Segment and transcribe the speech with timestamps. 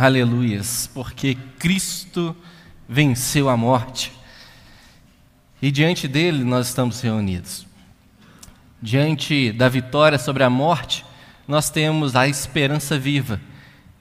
[0.00, 2.36] Aleluias, porque Cristo
[2.88, 4.12] venceu a morte.
[5.60, 7.66] E diante dele nós estamos reunidos.
[8.80, 11.04] Diante da vitória sobre a morte,
[11.48, 13.40] nós temos a esperança viva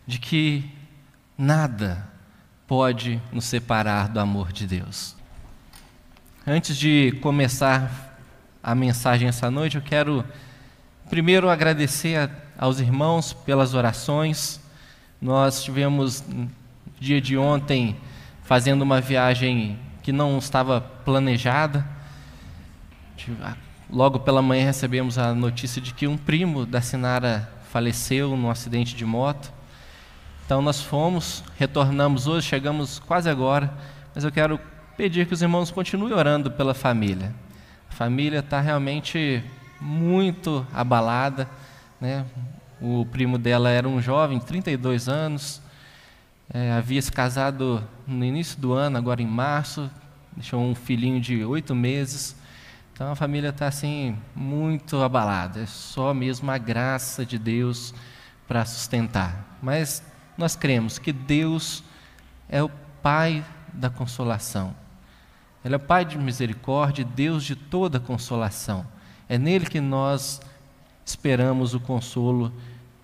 [0.05, 0.69] de que
[1.35, 2.07] nada
[2.67, 5.15] pode nos separar do amor de Deus.
[6.45, 8.19] Antes de começar
[8.61, 10.23] a mensagem essa noite, eu quero
[11.09, 14.61] primeiro agradecer aos irmãos pelas orações
[15.21, 16.49] nós tivemos, no
[16.99, 17.95] dia de ontem,
[18.43, 21.85] fazendo uma viagem que não estava planejada.
[23.89, 28.95] Logo pela manhã recebemos a notícia de que um primo da Sinara faleceu num acidente
[28.95, 29.51] de moto.
[30.45, 33.73] Então nós fomos, retornamos hoje, chegamos quase agora,
[34.15, 34.59] mas eu quero
[34.95, 37.33] pedir que os irmãos continuem orando pela família.
[37.89, 39.43] A família está realmente
[39.79, 41.49] muito abalada,
[41.99, 42.25] né?
[42.79, 45.61] O primo dela era um jovem, 32 anos,
[46.53, 49.89] é, havia se casado no início do ano, agora em março,
[50.35, 52.35] deixou um filhinho de oito meses.
[52.93, 55.61] Então a família está assim muito abalada.
[55.61, 57.93] É só mesmo a graça de Deus
[58.47, 59.57] para sustentar.
[59.61, 60.01] Mas
[60.37, 61.83] nós cremos que Deus
[62.47, 62.69] é o
[63.01, 64.75] Pai da consolação.
[65.63, 68.85] Ele é o Pai de misericórdia, Deus de toda consolação.
[69.27, 70.41] É nele que nós
[71.07, 72.51] esperamos o consolo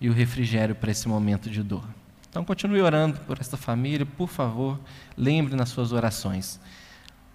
[0.00, 1.84] e o refrigério para esse momento de dor.
[2.28, 4.78] Então continue orando por esta família, por favor,
[5.16, 6.60] lembre nas suas orações.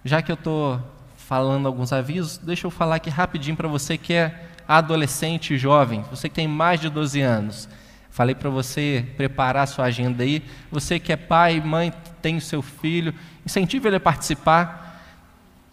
[0.04, 0.80] Já que eu estou
[1.16, 6.28] falando alguns avisos, deixa eu falar aqui rapidinho para você que é adolescente jovem, você
[6.28, 7.68] que tem mais de 12 anos.
[8.10, 10.42] Falei para você preparar a sua agenda aí.
[10.70, 13.14] Você que é pai, mãe, tem o seu filho,
[13.46, 14.89] incentive ele a participar.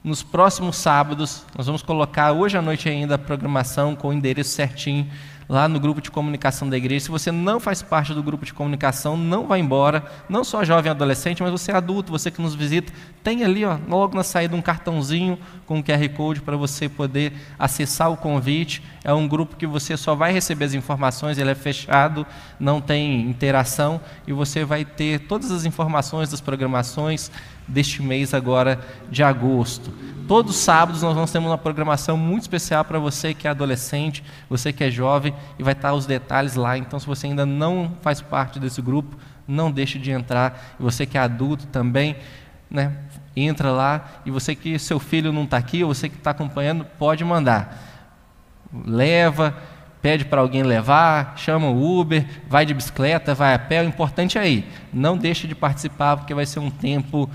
[0.07, 4.51] Nos próximos sábados, nós vamos colocar hoje à noite ainda a programação com o endereço
[4.51, 5.05] certinho
[5.49, 7.05] lá no grupo de comunicação da igreja.
[7.05, 10.05] Se você não faz parte do grupo de comunicação, não vá embora.
[10.29, 12.91] Não só jovem adolescente, mas você é adulto, você que nos visita,
[13.21, 18.09] tem ali, ó, logo na saída, um cartãozinho com QR Code para você poder acessar
[18.09, 18.81] o convite.
[19.03, 22.25] É um grupo que você só vai receber as informações, ele é fechado,
[22.57, 27.31] não tem interação e você vai ter todas as informações das programações
[27.67, 28.79] deste mês agora
[29.09, 29.91] de agosto.
[30.27, 34.21] Todos os sábados nós vamos ter uma programação muito especial para você que é adolescente,
[34.49, 36.77] você que é jovem, e vai estar os detalhes lá.
[36.77, 39.15] Então, se você ainda não faz parte desse grupo,
[39.47, 40.75] não deixe de entrar.
[40.77, 42.17] E você que é adulto também,
[42.69, 42.97] né,
[43.35, 44.05] entra lá.
[44.25, 47.77] E você que seu filho não está aqui, ou você que está acompanhando, pode mandar.
[48.85, 49.55] Leva,
[50.01, 53.81] pede para alguém levar, chama o Uber, vai de bicicleta, vai a pé.
[53.81, 54.67] O importante é ir.
[54.91, 57.29] Não deixe de participar, porque vai ser um tempo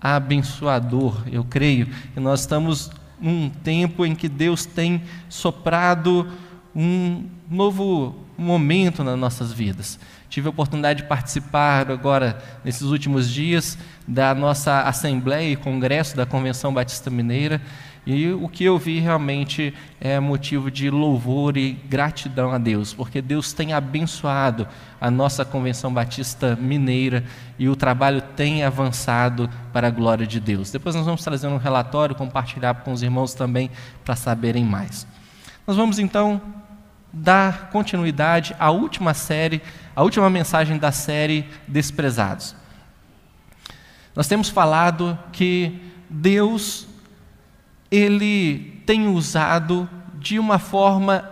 [0.00, 1.22] abençoador.
[1.30, 6.28] Eu creio que nós estamos num tempo em que Deus tem soprado
[6.74, 9.98] um novo momento nas nossas vidas.
[10.28, 16.26] Tive a oportunidade de participar agora, nesses últimos dias, da nossa Assembleia e Congresso da
[16.26, 17.60] Convenção Batista Mineira,
[18.10, 23.20] e o que eu vi realmente é motivo de louvor e gratidão a Deus, porque
[23.20, 24.66] Deus tem abençoado
[24.98, 27.22] a nossa Convenção Batista Mineira
[27.58, 30.70] e o trabalho tem avançado para a glória de Deus.
[30.70, 33.70] Depois nós vamos trazer um relatório, compartilhar com os irmãos também
[34.02, 35.06] para saberem mais.
[35.66, 36.40] Nós vamos então
[37.12, 39.60] dar continuidade à última série,
[39.94, 42.56] à última mensagem da série Desprezados.
[44.16, 46.88] Nós temos falado que Deus
[47.90, 49.88] ele tem usado
[50.18, 51.24] de uma forma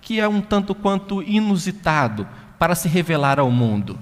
[0.00, 2.26] que é um tanto quanto inusitado
[2.58, 3.98] para se revelar ao mundo.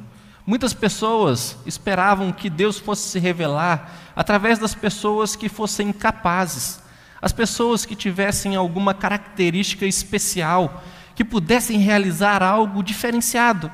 [0.47, 6.83] Muitas pessoas esperavam que Deus fosse se revelar através das pessoas que fossem capazes,
[7.23, 10.83] as pessoas que tivessem alguma característica especial,
[11.15, 13.71] que pudessem realizar algo diferenciado.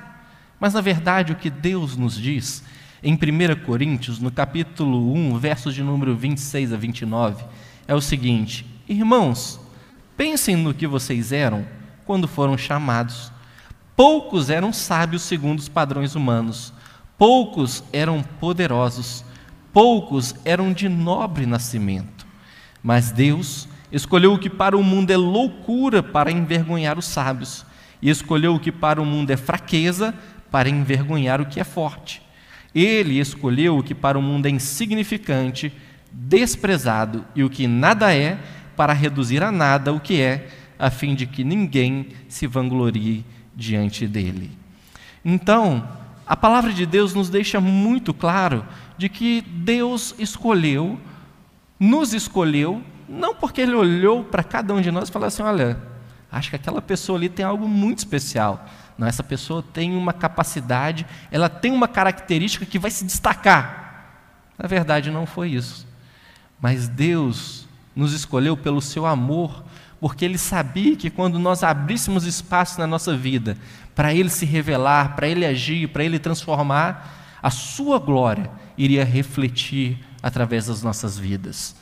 [0.58, 2.62] Mas na verdade o que Deus nos diz
[3.02, 7.44] em 1 Coríntios, no capítulo 1, versos de número 26 a 29,
[7.88, 9.60] é o seguinte: Irmãos,
[10.16, 11.66] pensem no que vocês eram
[12.04, 13.32] quando foram chamados.
[13.94, 16.72] Poucos eram sábios segundo os padrões humanos,
[17.16, 19.24] poucos eram poderosos,
[19.72, 22.26] poucos eram de nobre nascimento.
[22.82, 27.64] Mas Deus escolheu o que para o mundo é loucura para envergonhar os sábios,
[28.02, 30.14] e escolheu o que para o mundo é fraqueza
[30.50, 32.22] para envergonhar o que é forte.
[32.74, 35.72] Ele escolheu o que para o mundo é insignificante
[36.12, 38.38] desprezado e o que nada é,
[38.76, 40.48] para reduzir a nada o que é,
[40.78, 43.24] a fim de que ninguém se vanglorie
[43.54, 44.50] diante dele.
[45.24, 45.88] Então,
[46.26, 48.64] a palavra de Deus nos deixa muito claro
[48.98, 50.98] de que Deus escolheu,
[51.78, 55.78] nos escolheu, não porque Ele olhou para cada um de nós e falou assim: olha,
[56.30, 58.66] acho que aquela pessoa ali tem algo muito especial.
[58.98, 63.84] Não, essa pessoa tem uma capacidade, ela tem uma característica que vai se destacar.
[64.58, 65.85] Na verdade, não foi isso.
[66.60, 69.64] Mas Deus nos escolheu pelo seu amor,
[70.00, 73.56] porque Ele sabia que quando nós abríssemos espaço na nossa vida
[73.94, 79.98] para Ele se revelar, para Ele agir, para Ele transformar, a Sua glória iria refletir
[80.22, 81.76] através das nossas vidas.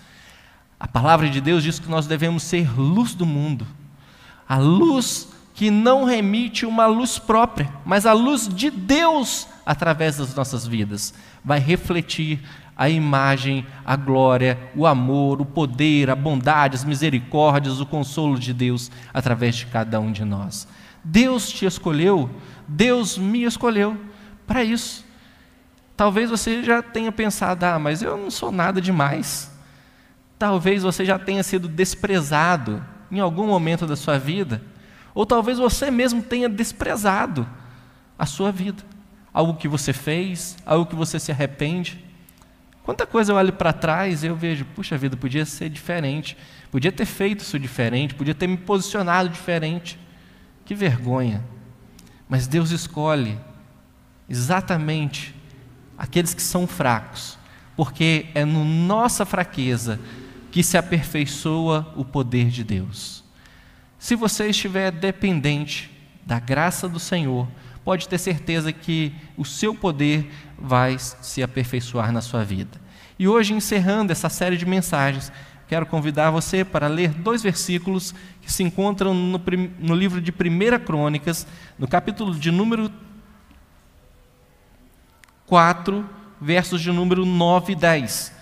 [0.78, 3.66] A palavra de Deus diz que nós devemos ser luz do mundo,
[4.48, 10.34] a luz que não remite uma luz própria, mas a luz de Deus através das
[10.34, 12.40] nossas vidas, vai refletir
[12.76, 18.52] a imagem, a glória, o amor, o poder, a bondade, as misericórdias, o consolo de
[18.52, 20.66] Deus através de cada um de nós.
[21.02, 22.30] Deus te escolheu,
[22.66, 23.96] Deus me escolheu
[24.46, 25.04] para isso.
[25.96, 29.52] Talvez você já tenha pensado, ah, mas eu não sou nada demais.
[30.38, 34.60] Talvez você já tenha sido desprezado em algum momento da sua vida
[35.14, 37.48] ou talvez você mesmo tenha desprezado
[38.18, 38.82] a sua vida,
[39.32, 42.03] algo que você fez, algo que você se arrepende.
[42.84, 46.36] Quanta coisa eu olho para trás e eu vejo, puxa vida, podia ser diferente,
[46.70, 49.98] podia ter feito isso diferente, podia ter me posicionado diferente.
[50.66, 51.42] Que vergonha.
[52.28, 53.38] Mas Deus escolhe
[54.28, 55.34] exatamente
[55.96, 57.38] aqueles que são fracos,
[57.74, 59.98] porque é no nossa fraqueza
[60.50, 63.24] que se aperfeiçoa o poder de Deus.
[63.98, 65.90] Se você estiver dependente
[66.26, 67.48] da graça do Senhor,
[67.84, 72.80] pode ter certeza que o seu poder vai se aperfeiçoar na sua vida.
[73.18, 75.30] E hoje, encerrando essa série de mensagens,
[75.68, 79.40] quero convidar você para ler dois versículos que se encontram no,
[79.78, 81.46] no livro de 1 Crônicas,
[81.78, 82.90] no capítulo de número
[85.46, 86.08] 4,
[86.40, 88.32] versos de número 9 e 10.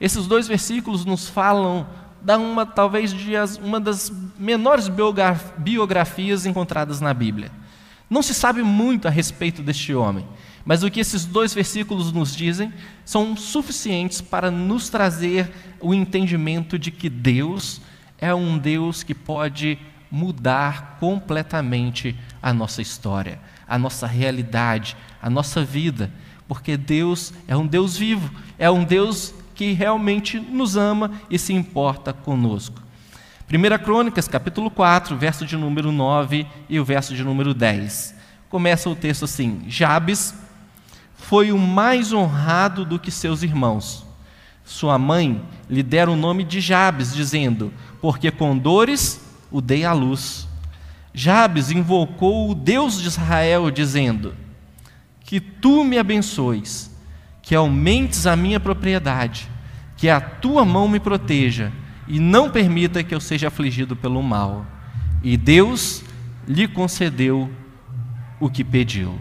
[0.00, 1.86] Esses dois versículos nos falam
[2.22, 4.88] da uma talvez de as, uma das menores
[5.58, 7.50] biografias encontradas na Bíblia.
[8.10, 10.26] Não se sabe muito a respeito deste homem,
[10.64, 12.72] mas o que esses dois versículos nos dizem
[13.04, 15.48] são suficientes para nos trazer
[15.80, 17.80] o entendimento de que Deus
[18.18, 19.78] é um Deus que pode
[20.10, 26.12] mudar completamente a nossa história, a nossa realidade, a nossa vida,
[26.48, 28.28] porque Deus é um Deus vivo,
[28.58, 32.82] é um Deus que realmente nos ama e se importa conosco.
[33.52, 38.14] 1 Crônicas, capítulo 4, verso de número 9 e o verso de número 10.
[38.48, 40.32] Começa o texto assim: Jabes
[41.16, 44.06] foi o mais honrado do que seus irmãos.
[44.64, 49.20] Sua mãe lhe dera o nome de Jabes, dizendo: Porque com dores
[49.50, 50.46] o dei à luz.
[51.12, 54.32] Jabes invocou o Deus de Israel, dizendo:
[55.24, 56.88] Que tu me abençoes
[57.42, 59.48] que aumentes a minha propriedade,
[59.96, 61.72] que a tua mão me proteja
[62.10, 64.66] e não permita que eu seja afligido pelo mal.
[65.22, 66.02] E Deus
[66.46, 67.48] lhe concedeu
[68.40, 69.16] o que pediu.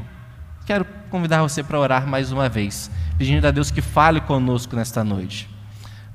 [0.66, 5.04] Quero convidar você para orar mais uma vez, pedindo a Deus que fale conosco nesta
[5.04, 5.48] noite.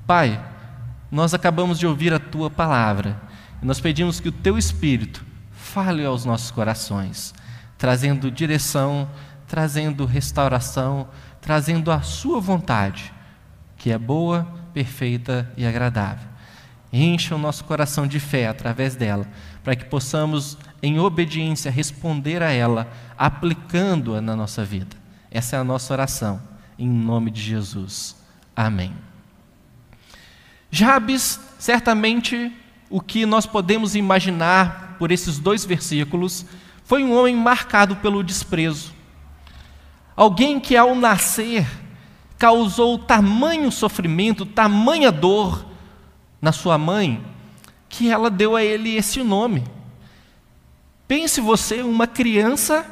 [0.05, 0.43] Pai,
[1.09, 3.21] nós acabamos de ouvir a tua palavra
[3.61, 7.33] e nós pedimos que o teu Espírito fale aos nossos corações,
[7.77, 9.09] trazendo direção,
[9.47, 11.07] trazendo restauração,
[11.39, 13.13] trazendo a sua vontade,
[13.77, 16.34] que é boa, perfeita e agradável.
[16.97, 19.27] Encha o nosso coração de fé através dela,
[19.61, 24.95] para que possamos, em obediência, responder a ela, aplicando-a na nossa vida.
[25.29, 26.41] Essa é a nossa oração,
[26.79, 28.15] em nome de Jesus.
[28.55, 28.93] Amém.
[30.71, 32.49] Jabes, certamente,
[32.89, 36.45] o que nós podemos imaginar por esses dois versículos,
[36.85, 38.93] foi um homem marcado pelo desprezo.
[40.15, 41.67] Alguém que ao nascer
[42.37, 45.74] causou tamanho sofrimento, tamanha dor
[46.45, 47.25] na sua mãe,
[47.89, 49.63] que ela deu a ele esse nome.
[51.07, 52.85] Pense você, uma criança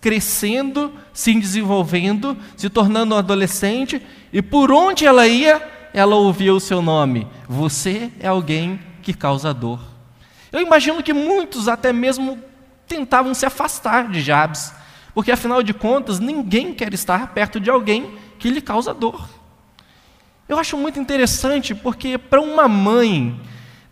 [0.00, 4.00] crescendo, se desenvolvendo, se tornando um adolescente,
[4.32, 7.28] e por onde ela ia, ela ouvia o seu nome.
[7.46, 9.80] Você é alguém que causa dor.
[10.50, 12.38] Eu imagino que muitos até mesmo
[12.86, 14.72] tentavam se afastar de Jabes,
[15.12, 19.28] porque afinal de contas, ninguém quer estar perto de alguém que lhe causa dor.
[20.48, 23.38] Eu acho muito interessante porque para uma mãe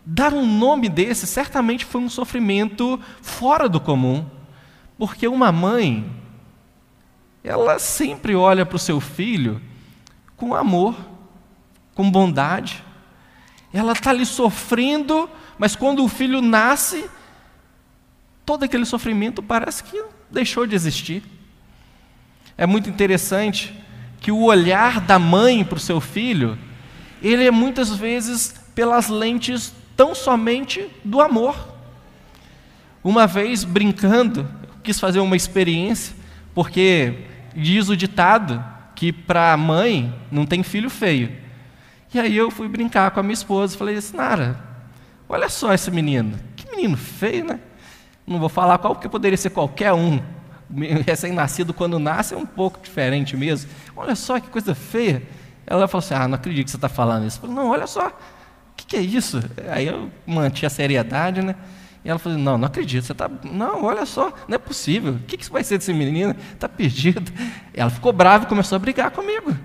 [0.05, 4.25] dar um nome desse certamente foi um sofrimento fora do comum,
[4.97, 6.11] porque uma mãe
[7.45, 9.61] ela sempre olha para o seu filho
[10.37, 10.97] com amor,
[11.95, 12.83] com bondade.
[13.73, 17.09] Ela está ali sofrendo, mas quando o filho nasce,
[18.47, 21.23] todo aquele sofrimento parece que deixou de existir.
[22.57, 23.75] É muito interessante
[24.27, 26.59] que o olhar da mãe para o seu filho,
[27.23, 31.55] ele é muitas vezes pelas lentes tão somente do amor.
[33.05, 34.45] Uma vez brincando,
[34.83, 36.13] quis fazer uma experiência,
[36.57, 37.21] porque
[37.55, 38.65] diz o ditado
[38.97, 41.31] que para a mãe não tem filho feio.
[42.13, 44.59] E aí eu fui brincar com a minha esposa e falei assim, Nara,
[45.29, 46.37] olha só esse menino.
[46.57, 47.61] Que menino feio, né?
[48.27, 50.21] Não vou falar qual, porque poderia ser qualquer um.
[51.07, 53.71] Recém-nascido, quando nasce, é um pouco diferente mesmo.
[53.97, 55.23] Olha só que coisa feia.
[55.67, 57.39] Ela falou assim: Ah, não acredito que você está falando isso.
[57.39, 58.13] Eu falei, não, olha só, o
[58.77, 59.41] que, que, é isso?
[59.71, 61.55] Aí eu mantinha a seriedade, né?
[62.05, 63.29] E ela falou: Não, não acredito, você está.
[63.45, 65.15] Não, olha só, não é possível.
[65.15, 66.35] O que, que vai ser desse menino?
[66.53, 67.33] Está perdido.
[67.75, 69.57] Ela ficou brava e começou a brigar comigo.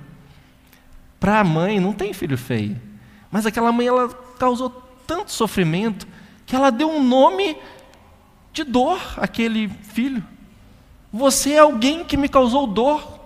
[1.19, 2.79] Para a mãe, não tem filho feio.
[3.29, 4.69] Mas aquela mãe, ela causou
[5.05, 6.07] tanto sofrimento
[6.45, 7.55] que ela deu um nome
[8.51, 10.23] de dor àquele filho.
[11.11, 13.19] Você é alguém que me causou dor.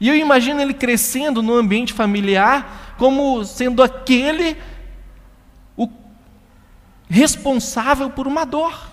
[0.00, 4.56] E eu imagino ele crescendo no ambiente familiar como sendo aquele
[5.76, 5.88] o
[7.08, 8.88] responsável por uma dor.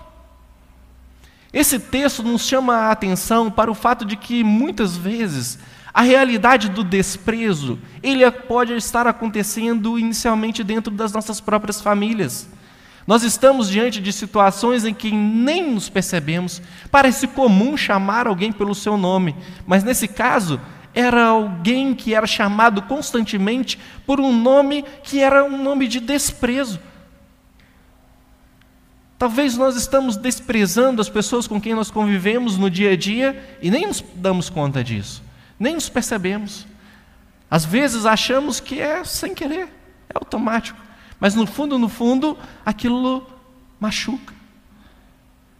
[1.52, 5.58] Esse texto nos chama a atenção para o fato de que muitas vezes
[5.94, 12.50] a realidade do desprezo, ele pode estar acontecendo inicialmente dentro das nossas próprias famílias.
[13.08, 16.62] Nós estamos diante de situações em que nem nos percebemos.
[16.90, 19.36] Parece comum chamar alguém pelo seu nome,
[19.68, 20.60] mas nesse caso,
[20.94, 26.80] era alguém que era chamado constantemente por um nome que era um nome de desprezo.
[29.20, 33.70] Talvez nós estamos desprezando as pessoas com quem nós convivemos no dia a dia e
[33.70, 35.22] nem nos damos conta disso,
[35.60, 36.66] nem nos percebemos.
[37.52, 39.68] Às vezes achamos que é sem querer,
[40.10, 40.85] é automático.
[41.20, 43.26] Mas no fundo, no fundo, aquilo
[43.80, 44.34] machuca.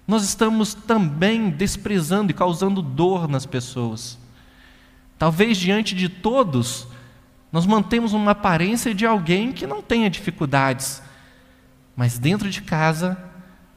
[0.08, 4.20] Nós estamos também desprezando e causando dor nas pessoas.
[5.18, 6.88] Talvez diante de todos,
[7.52, 11.02] nós mantemos uma aparência de alguém que não tenha dificuldades,
[11.96, 13.18] mas dentro de casa,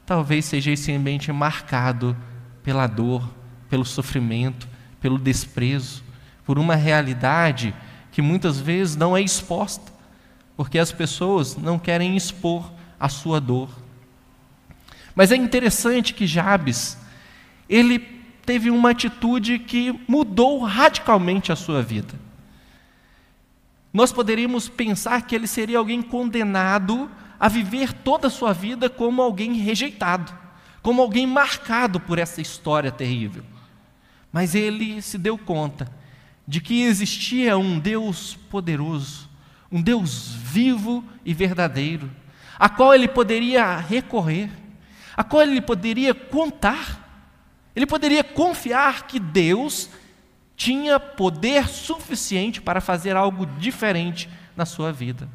[0.05, 2.15] talvez seja esse ambiente marcado
[2.61, 3.27] pela dor,
[3.69, 4.67] pelo sofrimento,
[4.99, 6.03] pelo desprezo,
[6.45, 7.73] por uma realidade
[8.11, 9.98] que muitas vezes não é exposta
[10.59, 13.69] porque as pessoas não querem expor a sua dor.
[15.15, 16.97] Mas é interessante que Jabes,
[17.69, 17.97] ele
[18.45, 22.13] teve uma atitude que mudou radicalmente a sua vida.
[23.93, 29.21] Nós poderíamos pensar que ele seria alguém condenado a viver toda a sua vida como
[29.21, 30.37] alguém rejeitado,
[30.81, 33.45] como alguém marcado por essa história terrível.
[34.29, 35.89] Mas ele se deu conta
[36.45, 39.28] de que existia um Deus poderoso,
[39.71, 42.09] um Deus vivo e verdadeiro,
[42.57, 44.49] a qual ele poderia recorrer,
[45.15, 47.27] a qual ele poderia contar,
[47.75, 49.89] ele poderia confiar que Deus
[50.55, 55.29] tinha poder suficiente para fazer algo diferente na sua vida.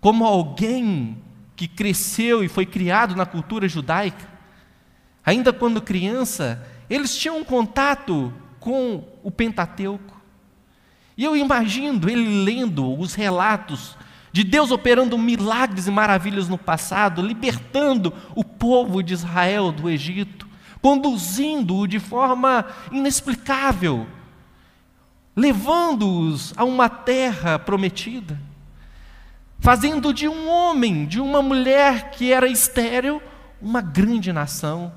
[0.00, 1.22] Como alguém
[1.54, 4.28] que cresceu e foi criado na cultura judaica,
[5.24, 10.15] ainda quando criança, eles tinham contato com o Pentateuco.
[11.16, 13.96] E eu imagino ele lendo os relatos
[14.32, 20.46] de Deus operando milagres e maravilhas no passado, libertando o povo de Israel do Egito,
[20.82, 24.06] conduzindo-o de forma inexplicável,
[25.34, 28.38] levando-os a uma terra prometida,
[29.58, 33.22] fazendo de um homem, de uma mulher que era estéril,
[33.60, 34.92] uma grande nação.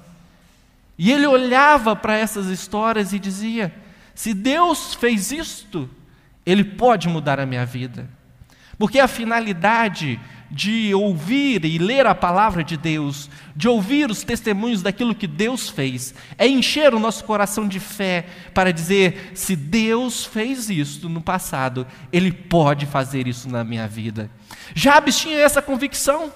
[0.97, 3.73] E ele olhava para essas histórias e dizia:
[4.13, 5.89] se Deus fez isto,
[6.51, 8.09] ele pode mudar a minha vida.
[8.77, 14.81] Porque a finalidade de ouvir e ler a palavra de Deus, de ouvir os testemunhos
[14.81, 20.25] daquilo que Deus fez, é encher o nosso coração de fé para dizer: se Deus
[20.25, 24.31] fez isso no passado, Ele pode fazer isso na minha vida.
[24.73, 26.31] Jabes tinha essa convicção.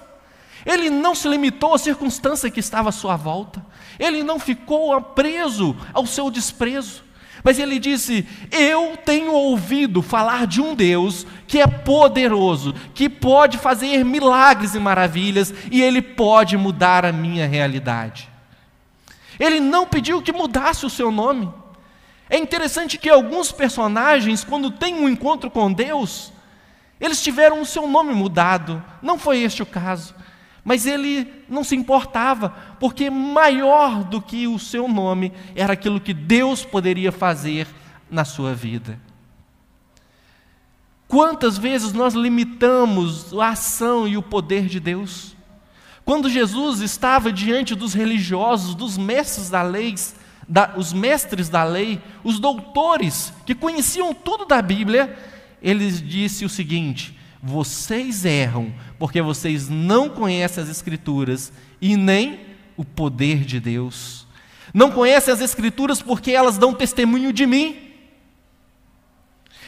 [0.66, 3.64] Ele não se limitou à circunstância que estava à sua volta,
[3.98, 7.04] ele não ficou preso ao seu desprezo.
[7.44, 13.58] Mas ele disse: Eu tenho ouvido falar de um Deus que é poderoso, que pode
[13.58, 18.30] fazer milagres e maravilhas, e ele pode mudar a minha realidade.
[19.38, 21.52] Ele não pediu que mudasse o seu nome.
[22.30, 26.32] É interessante que alguns personagens, quando têm um encontro com Deus,
[26.98, 28.82] eles tiveram o seu nome mudado.
[29.02, 30.14] Não foi este o caso.
[30.64, 32.48] Mas ele não se importava,
[32.80, 37.68] porque maior do que o seu nome era aquilo que Deus poderia fazer
[38.10, 38.98] na sua vida.
[41.06, 45.36] Quantas vezes nós limitamos a ação e o poder de Deus?
[46.04, 49.94] Quando Jesus estava diante dos religiosos, dos mestres da lei,
[50.48, 55.16] da, os mestres da lei, os doutores que conheciam tudo da Bíblia,
[55.62, 62.40] ele disse o seguinte: vocês erram porque vocês não conhecem as Escrituras e nem
[62.74, 64.26] o poder de Deus.
[64.72, 67.76] Não conhecem as Escrituras porque elas dão testemunho de mim.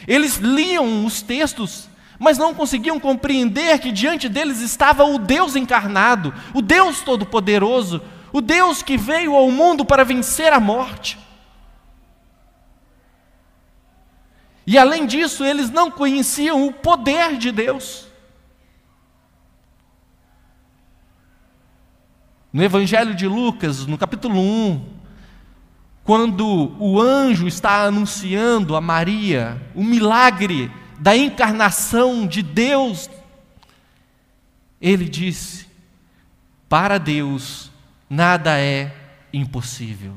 [0.07, 6.33] Eles liam os textos, mas não conseguiam compreender que diante deles estava o Deus encarnado,
[6.55, 8.01] o Deus Todo-Poderoso,
[8.33, 11.26] o Deus que veio ao mundo para vencer a morte.
[14.67, 18.05] E além disso, eles não conheciam o poder de Deus.
[22.51, 24.85] No Evangelho de Lucas, no capítulo 1,
[26.03, 30.69] quando o anjo está anunciando a Maria o milagre
[30.99, 33.09] da encarnação de Deus,
[34.81, 35.65] ele disse:
[36.67, 37.71] Para Deus
[38.09, 38.93] nada é
[39.31, 40.13] impossível.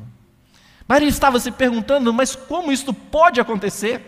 [0.88, 4.04] Maria estava se perguntando, mas como isto pode acontecer?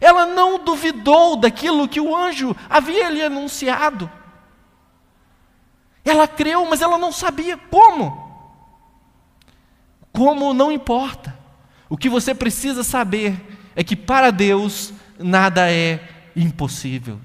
[0.00, 4.10] Ela não duvidou daquilo que o anjo havia lhe anunciado.
[6.04, 8.30] Ela creu, mas ela não sabia como.
[10.12, 11.38] Como não importa.
[11.88, 13.38] O que você precisa saber
[13.76, 16.00] é que para Deus nada é
[16.34, 17.20] impossível.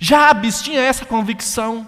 [0.00, 1.86] Jabes tinha essa convicção.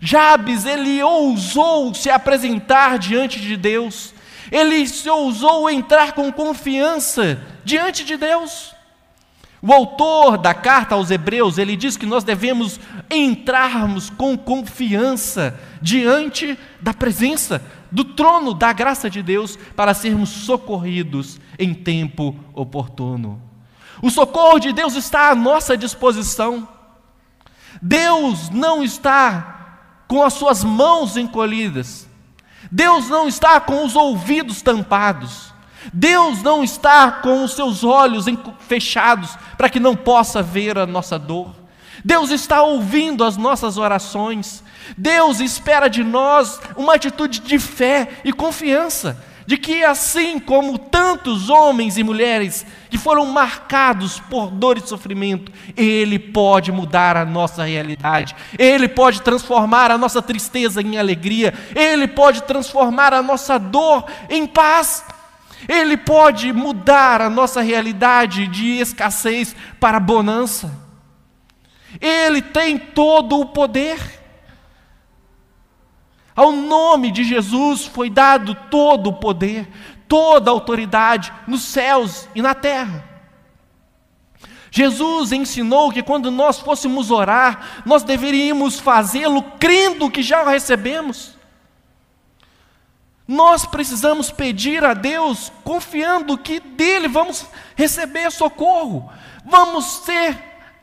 [0.00, 4.12] Jabes, ele ousou se apresentar diante de Deus.
[4.50, 8.75] Ele ousou entrar com confiança diante de Deus.
[9.66, 12.78] O autor da carta aos Hebreus, ele diz que nós devemos
[13.10, 21.40] entrarmos com confiança diante da presença do trono da graça de Deus para sermos socorridos
[21.58, 23.42] em tempo oportuno.
[24.00, 26.68] O socorro de Deus está à nossa disposição.
[27.82, 32.08] Deus não está com as suas mãos encolhidas.
[32.70, 35.55] Deus não está com os ouvidos tampados.
[35.92, 38.26] Deus não está com os seus olhos
[38.60, 41.54] fechados para que não possa ver a nossa dor.
[42.04, 44.62] Deus está ouvindo as nossas orações.
[44.96, 51.48] Deus espera de nós uma atitude de fé e confiança, de que assim como tantos
[51.50, 57.64] homens e mulheres que foram marcados por dor e sofrimento, Ele pode mudar a nossa
[57.64, 64.04] realidade, Ele pode transformar a nossa tristeza em alegria, Ele pode transformar a nossa dor
[64.30, 65.04] em paz.
[65.68, 70.72] Ele pode mudar a nossa realidade de escassez para bonança.
[72.00, 73.98] Ele tem todo o poder.
[76.34, 79.68] Ao nome de Jesus foi dado todo o poder,
[80.06, 83.16] toda a autoridade nos céus e na terra.
[84.70, 91.35] Jesus ensinou que quando nós fôssemos orar, nós deveríamos fazê-lo crendo que já o recebemos.
[93.26, 99.10] Nós precisamos pedir a Deus confiando que dele vamos receber socorro,
[99.44, 100.38] vamos ser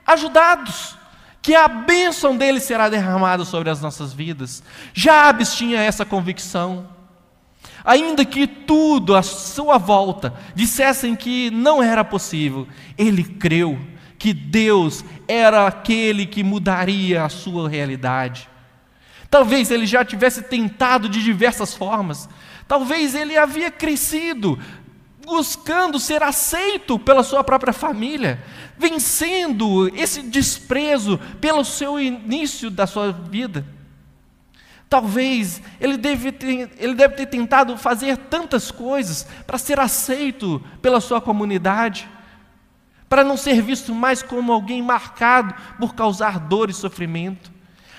[0.06, 0.98] ajudados,
[1.42, 4.62] que a bênção dele será derramada sobre as nossas vidas.
[4.94, 6.90] Jabes tinha essa convicção.
[7.86, 13.78] Ainda que tudo à sua volta dissessem que não era possível, ele creu
[14.18, 18.50] que Deus era aquele que mudaria a sua realidade.
[19.34, 22.30] Talvez ele já tivesse tentado de diversas formas.
[22.68, 24.60] Talvez ele havia crescido
[25.26, 28.44] buscando ser aceito pela sua própria família,
[28.78, 33.66] vencendo esse desprezo pelo seu início da sua vida.
[34.88, 41.02] Talvez ele deve, ter, ele deve ter tentado fazer tantas coisas para ser aceito pela
[41.02, 42.08] sua comunidade,
[43.10, 47.53] para não ser visto mais como alguém marcado por causar dor e sofrimento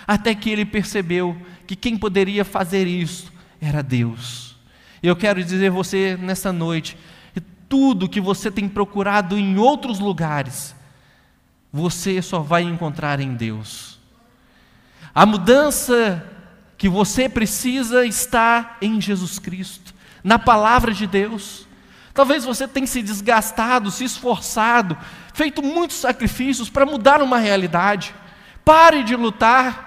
[0.06, 1.36] até que ele percebeu
[1.66, 4.56] que quem poderia fazer isso era Deus.
[5.02, 6.96] Eu quero dizer a você nessa noite,
[7.68, 10.74] tudo que você tem procurado em outros lugares,
[11.72, 13.98] você só vai encontrar em Deus.
[15.14, 16.24] A mudança
[16.78, 21.66] que você precisa está em Jesus Cristo, na palavra de Deus.
[22.12, 24.96] Talvez você tenha se desgastado, se esforçado,
[25.32, 28.14] feito muitos sacrifícios para mudar uma realidade.
[28.64, 29.83] Pare de lutar.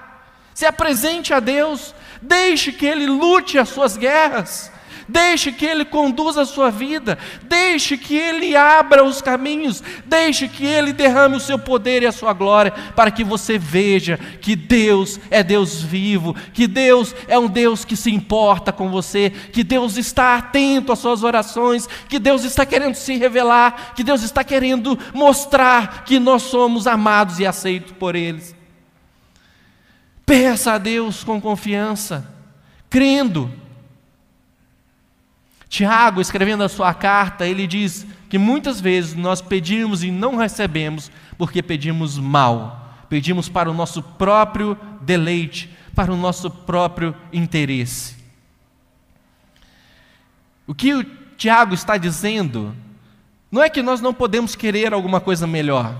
[0.58, 4.72] Se apresente a Deus, deixe que Ele lute as suas guerras,
[5.08, 10.66] deixe que Ele conduza a sua vida, deixe que Ele abra os caminhos, deixe que
[10.66, 15.20] Ele derrame o seu poder e a sua glória, para que você veja que Deus
[15.30, 19.96] é Deus vivo, que Deus é um Deus que se importa com você, que Deus
[19.96, 24.98] está atento às suas orações, que Deus está querendo se revelar, que Deus está querendo
[25.14, 28.57] mostrar que nós somos amados e aceitos por eles.
[30.28, 32.30] Peça a Deus com confiança,
[32.90, 33.50] crendo.
[35.70, 41.10] Tiago, escrevendo a sua carta, ele diz que muitas vezes nós pedimos e não recebemos
[41.38, 48.18] porque pedimos mal, pedimos para o nosso próprio deleite, para o nosso próprio interesse.
[50.68, 51.06] O que o
[51.38, 52.76] Tiago está dizendo
[53.50, 55.96] não é que nós não podemos querer alguma coisa melhor,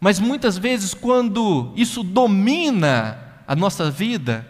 [0.00, 4.46] mas muitas vezes, quando isso domina a nossa vida,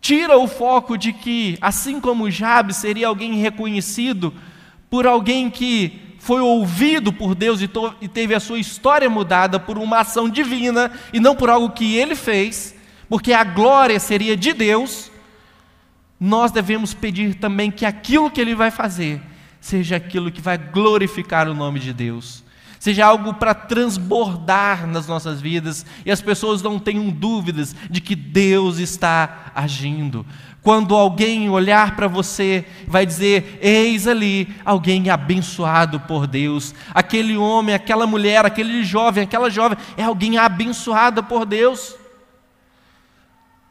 [0.00, 4.32] tira o foco de que, assim como Jabes seria alguém reconhecido
[4.90, 9.78] por alguém que foi ouvido por Deus e, e teve a sua história mudada por
[9.78, 12.74] uma ação divina e não por algo que ele fez,
[13.08, 15.10] porque a glória seria de Deus,
[16.18, 19.20] nós devemos pedir também que aquilo que ele vai fazer
[19.60, 22.44] seja aquilo que vai glorificar o nome de Deus,
[22.78, 28.14] seja algo para transbordar nas nossas vidas e as pessoas não tenham dúvidas de que
[28.14, 30.26] Deus está agindo.
[30.62, 36.74] Quando alguém olhar para você, vai dizer: Eis ali alguém abençoado por Deus.
[36.92, 41.94] Aquele homem, aquela mulher, aquele jovem, aquela jovem é alguém abençoada por Deus.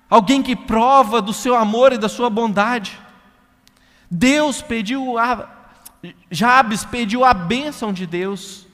[0.10, 2.98] Alguém que prova do seu amor e da sua bondade.
[4.10, 5.50] Deus pediu a
[6.30, 8.66] Jabes pediu a bênção de Deus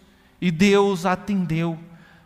[0.41, 1.77] e Deus atendeu,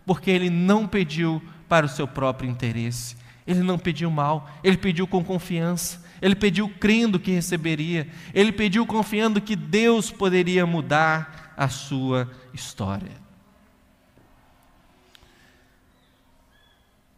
[0.06, 5.06] porque ele não pediu para o seu próprio interesse, ele não pediu mal, ele pediu
[5.06, 11.67] com confiança, ele pediu crendo que receberia, ele pediu confiando que Deus poderia mudar a
[11.67, 13.23] sua história.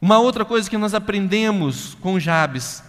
[0.02, 2.84] Uma outra coisa que nós aprendemos com Jabes,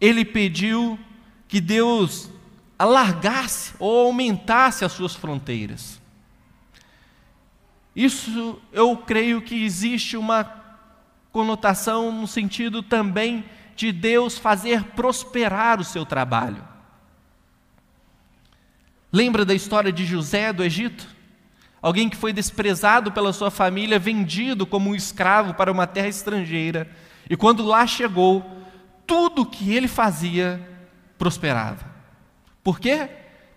[0.00, 0.98] ele pediu
[1.46, 2.30] que Deus
[2.78, 6.01] alargasse ou aumentasse as suas fronteiras.
[7.94, 10.44] Isso eu creio que existe uma
[11.30, 16.62] conotação no sentido também de Deus fazer prosperar o seu trabalho.
[19.12, 21.06] Lembra da história de José do Egito?
[21.82, 26.88] Alguém que foi desprezado pela sua família, vendido como um escravo para uma terra estrangeira,
[27.28, 28.44] e quando lá chegou,
[29.06, 30.60] tudo que ele fazia
[31.18, 31.84] prosperava.
[32.62, 33.08] Por quê?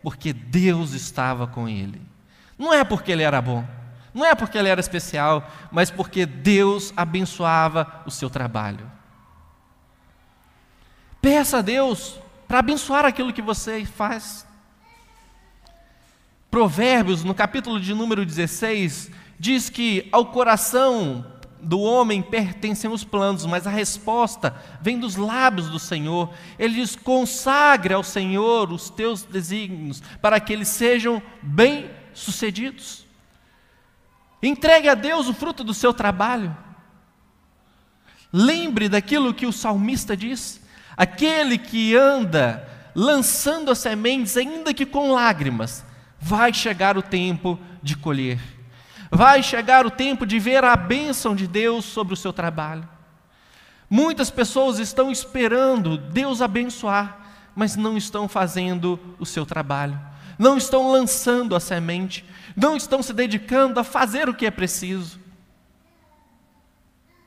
[0.02, 2.02] Porque Deus estava com ele.
[2.58, 3.66] Não é porque ele era bom,
[4.16, 8.90] não é porque ele era especial, mas porque Deus abençoava o seu trabalho.
[11.22, 14.48] Peça a Deus para abençoar aquilo que você faz.
[16.50, 21.26] Provérbios, no capítulo de número 16, diz que ao coração
[21.60, 26.34] do homem pertencem os planos, mas a resposta vem dos lábios do Senhor.
[26.58, 33.05] Ele diz: consagre ao Senhor os teus desígnios, para que eles sejam bem-sucedidos.
[34.46, 36.56] Entregue a Deus o fruto do seu trabalho.
[38.32, 40.62] Lembre daquilo que o salmista diz:
[40.96, 45.84] aquele que anda lançando as sementes, ainda que com lágrimas,
[46.20, 48.40] vai chegar o tempo de colher.
[49.12, 52.88] Vai chegar o tempo de ver a bênção de Deus sobre o seu trabalho.
[53.90, 57.20] Muitas pessoas estão esperando Deus abençoar,
[57.56, 60.00] mas não estão fazendo o seu trabalho,
[60.38, 65.20] não estão lançando a semente, não estão se dedicando a fazer o que é preciso.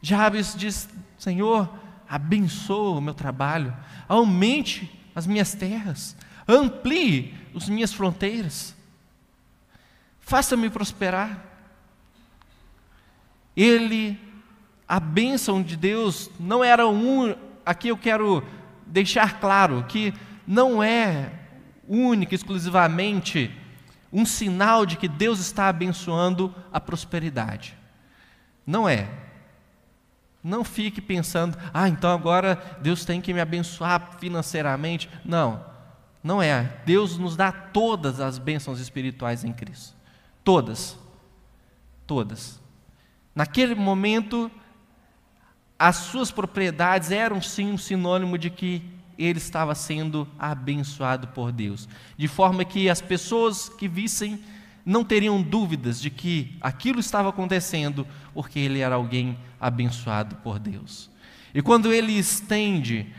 [0.00, 0.88] Jabes diz:
[1.18, 1.68] Senhor,
[2.08, 3.76] abençoa o meu trabalho,
[4.08, 8.74] aumente as minhas terras, amplie as minhas fronteiras,
[10.20, 11.44] faça-me prosperar.
[13.56, 14.18] Ele,
[14.86, 17.34] a bênção de Deus não era um.
[17.66, 18.46] Aqui eu quero
[18.86, 20.14] deixar claro que
[20.46, 21.32] não é
[21.88, 23.50] única, exclusivamente,
[24.12, 27.76] um sinal de que Deus está abençoando a prosperidade.
[28.66, 29.08] Não é.
[30.42, 35.10] Não fique pensando, ah, então agora Deus tem que me abençoar financeiramente.
[35.24, 35.64] Não,
[36.22, 36.80] não é.
[36.86, 39.96] Deus nos dá todas as bênçãos espirituais em Cristo.
[40.44, 40.98] Todas.
[42.06, 42.60] Todas.
[43.34, 44.50] Naquele momento,
[45.78, 48.82] as suas propriedades eram sim um sinônimo de que
[49.18, 54.40] ele estava sendo abençoado por Deus, de forma que as pessoas que vissem
[54.84, 61.10] não teriam dúvidas de que aquilo estava acontecendo porque ele era alguém abençoado por Deus.
[61.52, 63.12] E quando ele estende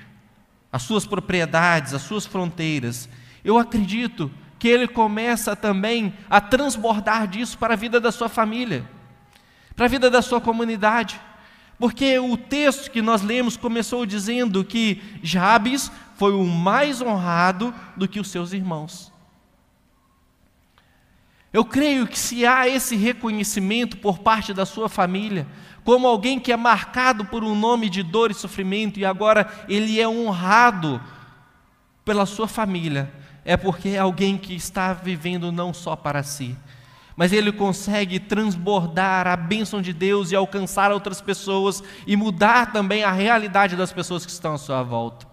[0.72, 3.10] as suas propriedades, as suas fronteiras,
[3.44, 8.88] eu acredito que ele começa também a transbordar disso para a vida da sua família
[9.80, 11.22] para a vida da sua comunidade.
[11.80, 18.06] Porque o texto que nós lemos começou dizendo que Jabes foi o mais honrado do
[18.06, 19.14] que os seus irmãos.
[21.52, 25.48] Eu creio que se há esse reconhecimento por parte da sua família,
[25.84, 30.00] como alguém que é marcado por um nome de dor e sofrimento e agora ele
[30.00, 31.02] é honrado
[32.04, 33.12] pela sua família,
[33.46, 36.56] é porque é alguém que está vivendo não só para si,
[37.20, 43.04] mas ele consegue transbordar a bênção de Deus e alcançar outras pessoas e mudar também
[43.04, 45.28] a realidade das pessoas que estão à sua volta.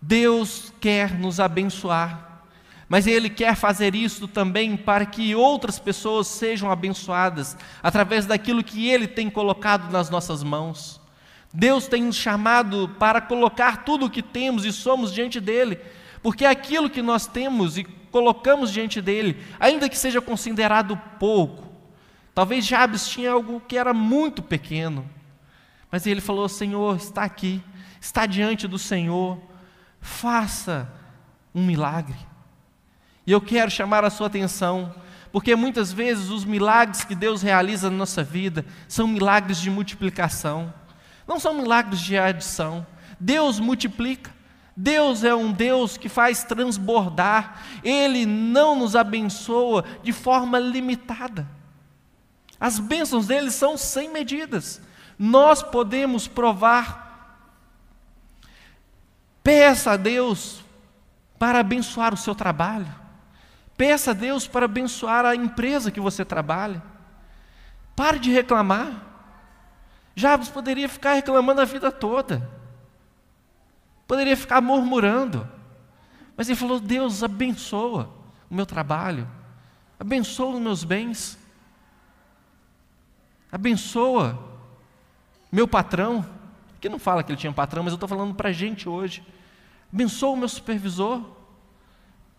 [0.00, 2.40] Deus quer nos abençoar,
[2.88, 8.88] mas Ele quer fazer isso também para que outras pessoas sejam abençoadas através daquilo que
[8.88, 10.98] Ele tem colocado nas nossas mãos.
[11.52, 15.78] Deus tem nos chamado para colocar tudo o que temos e somos diante dEle,
[16.22, 21.64] porque aquilo que nós temos e colocamos diante dEle, ainda que seja considerado pouco,
[22.34, 25.08] talvez Jabes tinha algo que era muito pequeno,
[25.90, 27.62] mas ele falou: Senhor, está aqui,
[28.00, 29.38] está diante do Senhor,
[30.00, 30.90] faça
[31.54, 32.16] um milagre.
[33.26, 34.94] E eu quero chamar a sua atenção,
[35.30, 40.72] porque muitas vezes os milagres que Deus realiza na nossa vida são milagres de multiplicação,
[41.26, 42.86] não são milagres de adição.
[43.20, 44.37] Deus multiplica.
[44.80, 51.48] Deus é um Deus que faz transbordar, Ele não nos abençoa de forma limitada.
[52.60, 54.80] As bênçãos dele são sem medidas
[55.18, 57.08] nós podemos provar.
[59.42, 60.64] Peça a Deus
[61.38, 62.94] para abençoar o seu trabalho.
[63.76, 66.82] Peça a Deus para abençoar a empresa que você trabalha.
[67.96, 69.06] Pare de reclamar.
[70.14, 72.48] Jabes poderia ficar reclamando a vida toda.
[74.08, 75.46] Poderia ficar murmurando.
[76.34, 78.10] Mas ele falou: Deus, abençoa
[78.50, 79.28] o meu trabalho.
[80.00, 81.38] Abençoa os meus bens.
[83.52, 84.38] Abençoa
[85.50, 86.26] meu patrão,
[86.80, 89.24] que não fala que ele tinha patrão, mas eu estou falando para a gente hoje.
[89.92, 91.22] Abençoa o meu supervisor.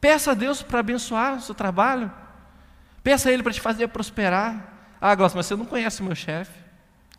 [0.01, 2.11] Peça a Deus para abençoar o seu trabalho.
[3.03, 4.73] Peça a Ele para te fazer prosperar.
[5.01, 6.57] Ah, Glaucio, mas você não conhece o meu chefe.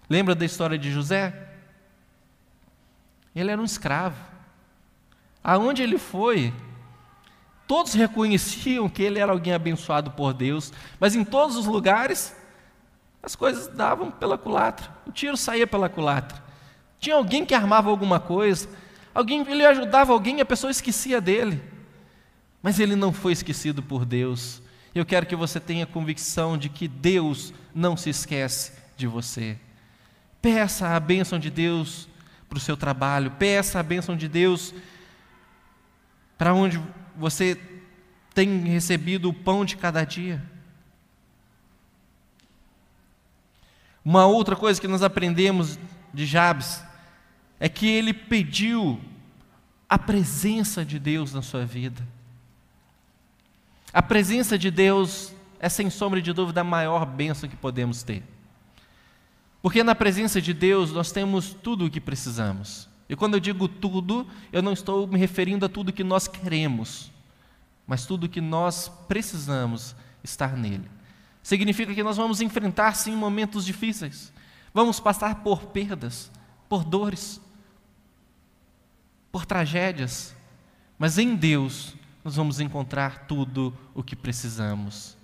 [0.08, 1.48] Lembra da história de José?
[3.34, 4.29] Ele era um escravo.
[5.42, 6.52] Aonde ele foi,
[7.66, 12.36] todos reconheciam que ele era alguém abençoado por Deus, mas em todos os lugares
[13.22, 16.42] as coisas davam pela culatra, o tiro saía pela culatra.
[16.98, 18.68] Tinha alguém que armava alguma coisa,
[19.14, 21.62] alguém ele ajudava alguém e a pessoa esquecia dele.
[22.62, 24.62] Mas ele não foi esquecido por Deus.
[24.94, 29.56] Eu quero que você tenha convicção de que Deus não se esquece de você.
[30.42, 32.08] Peça a bênção de Deus
[32.48, 34.74] para o seu trabalho, peça a bênção de Deus
[36.48, 36.80] onde
[37.16, 37.60] você
[38.34, 40.42] tem recebido o pão de cada dia.
[44.04, 45.78] Uma outra coisa que nós aprendemos
[46.12, 46.82] de Jabes
[47.58, 48.98] é que ele pediu
[49.88, 52.02] a presença de Deus na sua vida.
[53.92, 58.22] A presença de Deus é, sem sombra de dúvida, a maior bênção que podemos ter.
[59.60, 62.88] Porque na presença de Deus nós temos tudo o que precisamos.
[63.10, 67.10] E quando eu digo tudo, eu não estou me referindo a tudo que nós queremos,
[67.84, 70.88] mas tudo que nós precisamos estar nele.
[71.42, 74.32] Significa que nós vamos enfrentar sim momentos difíceis,
[74.72, 76.30] vamos passar por perdas,
[76.68, 77.40] por dores,
[79.32, 80.32] por tragédias,
[80.96, 85.16] mas em Deus nós vamos encontrar tudo o que precisamos.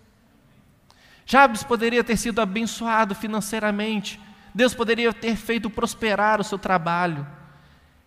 [1.24, 4.18] Jabes poderia ter sido abençoado financeiramente,
[4.52, 7.24] Deus poderia ter feito prosperar o seu trabalho,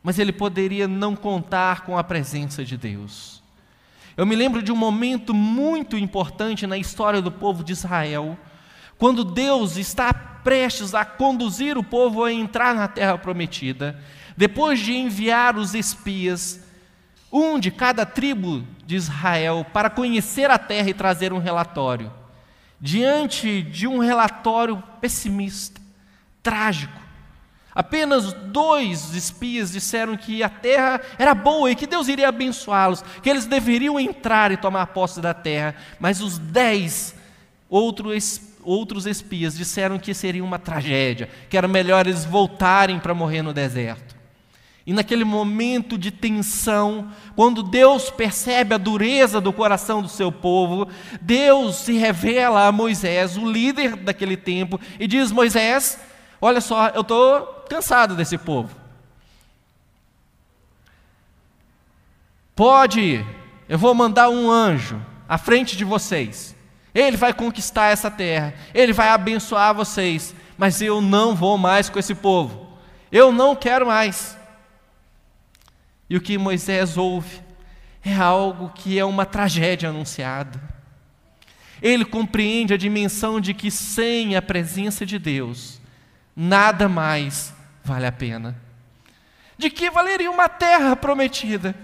[0.04, 3.44] mas ele poderia não contar com a presença de Deus.
[4.16, 8.38] Eu me lembro de um momento muito importante na história do povo de Israel,
[8.98, 13.98] quando Deus está prestes a conduzir o povo a entrar na terra prometida,
[14.36, 16.62] depois de enviar os espias,
[17.32, 22.12] um de cada tribo de Israel, para conhecer a terra e trazer um relatório.
[22.82, 25.80] Diante de um relatório pessimista,
[26.42, 27.00] trágico,
[27.74, 33.30] Apenas dois espias disseram que a terra era boa e que Deus iria abençoá-los, que
[33.30, 35.76] eles deveriam entrar e tomar posse da terra.
[36.00, 37.16] Mas os dez
[37.70, 43.54] outros, espias disseram que seria uma tragédia, que era melhor eles voltarem para morrer no
[43.54, 44.18] deserto.
[44.86, 50.88] E naquele momento de tensão, quando Deus percebe a dureza do coração do seu povo,
[51.22, 56.00] Deus se revela a Moisés, o líder daquele tempo, e diz: Moisés,
[56.42, 58.76] olha só, eu estou cansado desse povo.
[62.56, 63.26] Pode ir,
[63.70, 66.54] eu vou mandar um anjo à frente de vocês.
[66.94, 71.98] Ele vai conquistar essa terra, ele vai abençoar vocês, mas eu não vou mais com
[71.98, 72.78] esse povo.
[73.12, 74.38] Eu não quero mais.
[76.10, 77.42] E o que Moisés ouve
[78.04, 80.62] é algo que é uma tragédia anunciada.
[81.82, 85.80] Ele compreende a dimensão de que sem a presença de Deus,
[86.36, 87.54] nada mais
[87.90, 88.56] vale a pena.
[89.58, 91.76] De que valeria uma terra prometida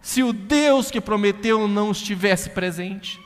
[0.00, 3.20] se o Deus que prometeu não estivesse presente?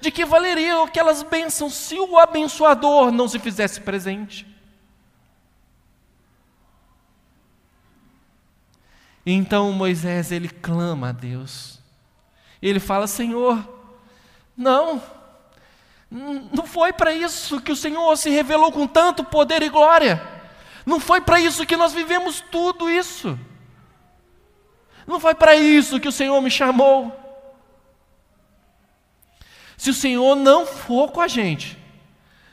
[0.00, 4.46] De que valeriam aquelas bênçãos se o abençoador não se fizesse presente?
[9.24, 11.78] Então Moisés ele clama a Deus.
[12.62, 13.62] Ele fala: Senhor,
[14.56, 15.02] não,
[16.10, 20.35] não foi para isso que o Senhor se revelou com tanto poder e glória.
[20.86, 23.36] Não foi para isso que nós vivemos tudo isso.
[25.04, 27.12] Não foi para isso que o Senhor me chamou.
[29.76, 31.76] Se o Senhor não for com a gente,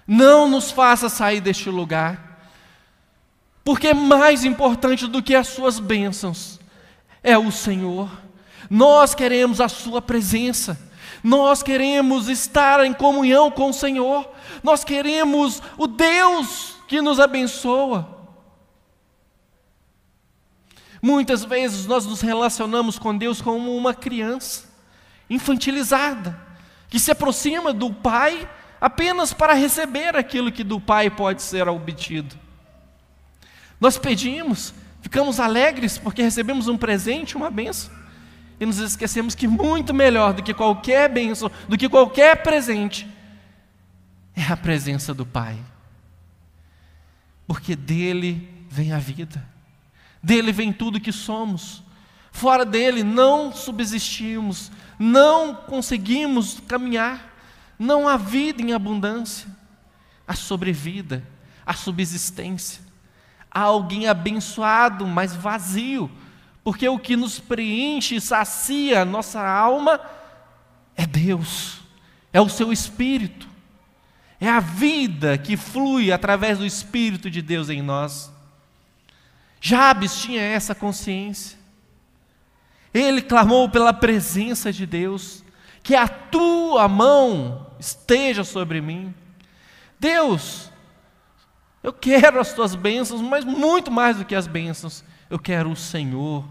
[0.08, 2.41] não nos faça sair deste lugar,
[3.63, 6.60] porque mais importante do que as suas bênçãos
[7.22, 8.10] é o Senhor.
[8.69, 10.78] Nós queremos a Sua presença,
[11.24, 14.30] nós queremos estar em comunhão com o Senhor,
[14.62, 18.22] nós queremos o Deus que nos abençoa.
[21.05, 24.63] Muitas vezes nós nos relacionamos com Deus como uma criança
[25.29, 26.39] infantilizada,
[26.87, 32.33] que se aproxima do Pai apenas para receber aquilo que do Pai pode ser obtido.
[33.81, 37.91] Nós pedimos, ficamos alegres porque recebemos um presente, uma benção,
[38.57, 43.05] e nos esquecemos que muito melhor do que qualquer benção, do que qualquer presente,
[44.33, 45.57] é a presença do Pai.
[47.45, 49.51] Porque dele vem a vida.
[50.23, 51.83] Dele vem tudo que somos.
[52.31, 57.33] Fora dele não subsistimos, não conseguimos caminhar.
[57.77, 59.47] Não há vida em abundância,
[60.27, 61.27] há sobrevida,
[61.65, 62.81] há subsistência.
[63.51, 66.09] Há alguém abençoado, mas vazio,
[66.63, 69.99] porque o que nos preenche e sacia a nossa alma
[70.95, 71.81] é Deus,
[72.31, 73.47] é o seu Espírito,
[74.39, 78.33] é a vida que flui através do Espírito de Deus em nós.
[79.65, 81.58] Jabes tinha essa consciência.
[82.93, 85.41] Ele clamou pela presença de Deus,
[85.82, 89.15] que a tua mão esteja sobre mim.
[89.97, 90.69] Deus,
[91.82, 95.78] eu quero as tuas bênçãos, mas muito mais do que as bênçãos, eu quero o
[95.78, 96.43] Senhor.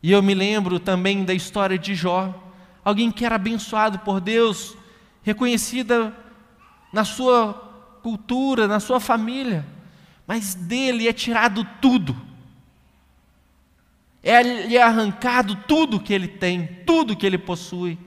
[0.00, 2.32] E eu me lembro também da história de Jó,
[2.84, 4.76] alguém que era abençoado por Deus,
[5.24, 6.14] reconhecida
[6.92, 7.52] na sua
[8.00, 9.66] cultura, na sua família
[10.28, 12.14] mas dele é tirado tudo.
[14.22, 17.98] É-lhe arrancado tudo que ele tem, tudo que ele possui.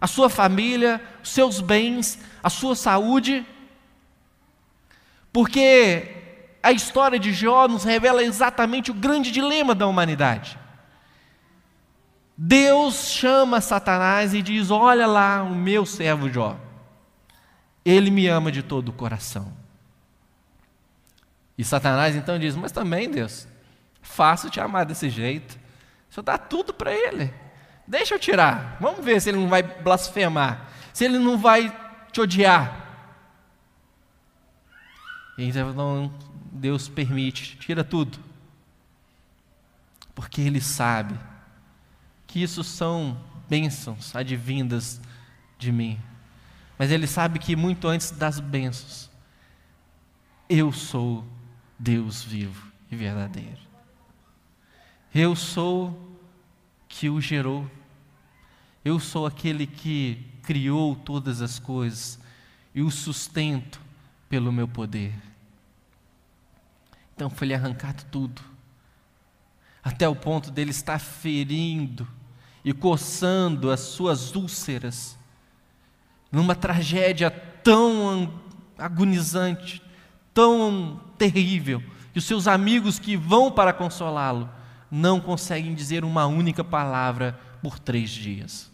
[0.00, 3.46] A sua família, os seus bens, a sua saúde.
[5.32, 6.16] Porque
[6.60, 10.58] a história de Jó nos revela exatamente o grande dilema da humanidade.
[12.36, 16.58] Deus chama Satanás e diz: Olha lá o meu servo Jó.
[17.84, 19.59] Ele me ama de todo o coração.
[21.60, 23.46] E Satanás então diz: Mas também, Deus,
[24.00, 25.58] fácil te amar desse jeito.
[26.08, 27.30] Senhor dá tudo para ele.
[27.86, 28.78] Deixa eu tirar.
[28.80, 30.70] Vamos ver se ele não vai blasfemar.
[30.90, 31.70] Se ele não vai
[32.10, 32.74] te odiar.
[35.36, 36.10] E então
[36.50, 38.18] Deus permite, tira tudo.
[40.14, 41.14] Porque Ele sabe
[42.26, 44.98] que isso são bênçãos advindas
[45.58, 46.00] de mim.
[46.78, 49.10] Mas Ele sabe que muito antes das bênçãos,
[50.48, 51.22] eu sou
[51.82, 53.58] Deus vivo e verdadeiro.
[55.14, 55.98] Eu sou
[56.86, 57.68] que o gerou.
[58.84, 62.20] Eu sou aquele que criou todas as coisas
[62.74, 63.80] e o sustento
[64.28, 65.14] pelo meu poder.
[67.14, 68.42] Então foi-lhe arrancado tudo,
[69.82, 72.06] até o ponto dele estar ferindo
[72.62, 75.18] e coçando as suas úlceras,
[76.30, 78.38] numa tragédia tão
[78.78, 79.82] agonizante,
[80.34, 84.48] tão terrível que os seus amigos que vão para consolá-lo
[84.90, 88.70] não conseguem dizer uma única palavra por três dias.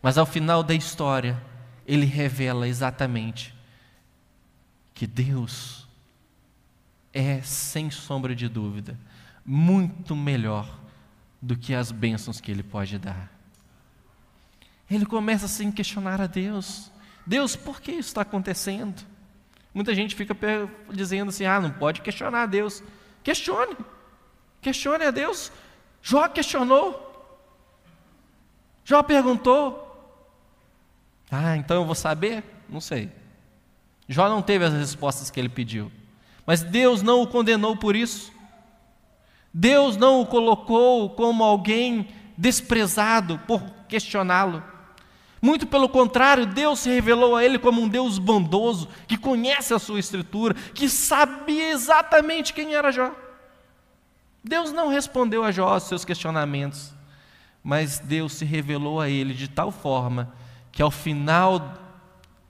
[0.00, 1.42] Mas ao final da história,
[1.86, 3.54] ele revela exatamente
[4.94, 5.86] que Deus
[7.12, 8.98] é, sem sombra de dúvida,
[9.44, 10.78] muito melhor
[11.40, 13.32] do que as bênçãos que ele pode dar.
[14.90, 16.90] Ele começa a questionar a Deus:
[17.26, 19.02] Deus, por que isso está acontecendo?
[19.78, 20.36] Muita gente fica
[20.90, 22.82] dizendo assim: ah, não pode questionar a Deus.
[23.22, 23.76] Questione.
[24.60, 25.52] Questione a Deus.
[26.02, 27.46] Jó questionou.
[28.84, 29.84] Jó perguntou.
[31.30, 32.42] Ah, então eu vou saber?
[32.68, 33.08] Não sei.
[34.08, 35.92] Jó não teve as respostas que ele pediu.
[36.44, 38.32] Mas Deus não o condenou por isso.
[39.54, 44.60] Deus não o colocou como alguém desprezado por questioná-lo.
[45.40, 49.78] Muito pelo contrário, Deus se revelou a ele como um Deus bondoso, que conhece a
[49.78, 53.14] sua escritura, que sabia exatamente quem era Jó.
[54.42, 56.92] Deus não respondeu a Jó aos seus questionamentos,
[57.62, 60.32] mas Deus se revelou a ele de tal forma
[60.72, 61.74] que ao final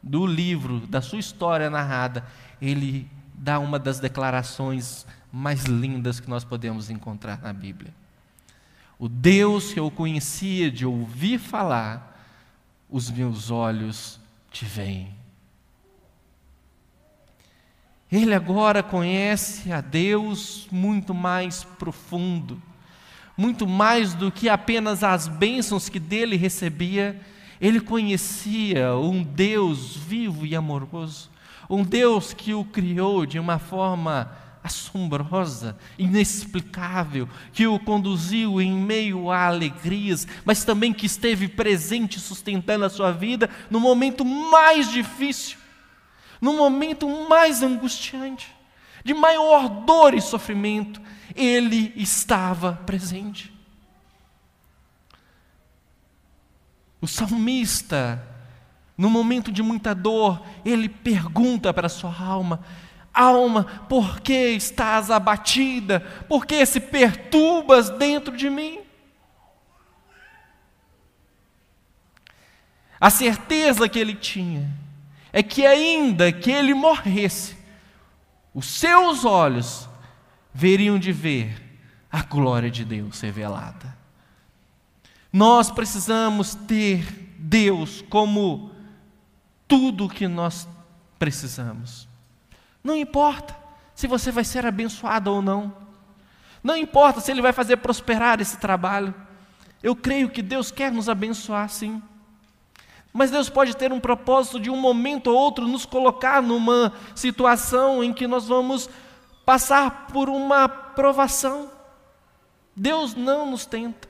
[0.02, 2.24] do livro, da sua história narrada,
[2.60, 7.92] ele dá uma das declarações mais lindas que nós podemos encontrar na Bíblia.
[8.98, 12.17] O Deus que eu conhecia de ouvir falar,
[12.90, 14.18] os meus olhos
[14.50, 15.14] te veem.
[18.10, 22.60] Ele agora conhece a Deus muito mais profundo,
[23.36, 27.20] muito mais do que apenas as bênçãos que dele recebia,
[27.60, 31.30] ele conhecia um Deus vivo e amoroso,
[31.68, 34.32] um Deus que o criou de uma forma
[34.68, 42.84] assombrosa, inexplicável, que o conduziu em meio a alegrias, mas também que esteve presente sustentando
[42.84, 45.58] a sua vida no momento mais difícil
[46.40, 48.54] no momento mais angustiante,
[49.04, 51.00] de maior dor e sofrimento,
[51.34, 53.52] Ele estava presente.
[57.00, 58.24] O salmista,
[58.96, 62.64] no momento de muita dor, ele pergunta para a sua alma:
[63.20, 66.00] Alma, por que estás abatida?
[66.28, 68.78] Por que se perturbas dentro de mim?
[73.00, 74.70] A certeza que ele tinha
[75.32, 77.56] é que, ainda que ele morresse,
[78.54, 79.88] os seus olhos
[80.54, 81.60] veriam de ver
[82.10, 83.96] a glória de Deus revelada.
[85.32, 87.04] Nós precisamos ter
[87.38, 88.72] Deus como
[89.66, 90.68] tudo o que nós
[91.18, 92.07] precisamos.
[92.82, 93.56] Não importa
[93.94, 95.74] se você vai ser abençoado ou não.
[96.62, 99.14] Não importa se Ele vai fazer prosperar esse trabalho.
[99.82, 102.02] Eu creio que Deus quer nos abençoar, sim.
[103.12, 108.02] Mas Deus pode ter um propósito de um momento ou outro nos colocar numa situação
[108.04, 108.88] em que nós vamos
[109.44, 111.70] passar por uma provação.
[112.76, 114.08] Deus não nos tenta,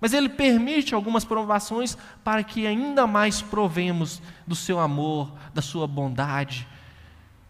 [0.00, 5.86] mas Ele permite algumas provações para que ainda mais provemos do seu amor, da sua
[5.86, 6.66] bondade,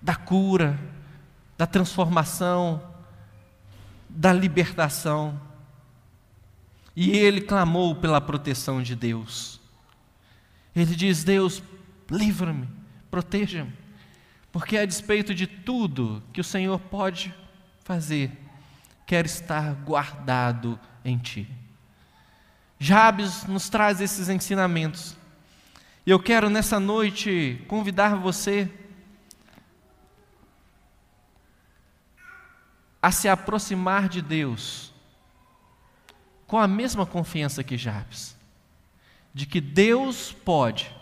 [0.01, 0.79] da cura,
[1.59, 2.83] da transformação,
[4.09, 5.41] da libertação.
[6.97, 9.61] E ele clamou pela proteção de Deus.
[10.75, 11.63] Ele diz: Deus,
[12.11, 12.69] livra-me,
[13.11, 13.73] proteja-me,
[14.51, 17.35] porque a despeito de tudo que o Senhor pode
[17.85, 18.31] fazer,
[19.07, 21.49] quer estar guardado em Ti.
[22.79, 25.17] Jabes nos traz esses ensinamentos.
[26.07, 28.71] Eu quero nessa noite convidar você
[33.03, 34.93] a se aproximar de Deus
[36.47, 38.39] com a mesma confiança que Jabes
[39.33, 40.95] de que Deus pode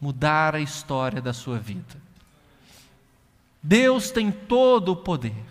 [0.00, 2.00] mudar a história da sua vida.
[3.62, 5.44] Deus tem todo o poder.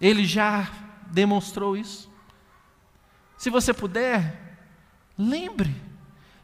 [0.00, 0.70] Ele já
[1.10, 2.10] demonstrou isso.
[3.36, 4.58] Se você puder,
[5.16, 5.74] lembre